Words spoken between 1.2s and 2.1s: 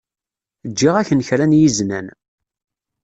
kra n yiznan.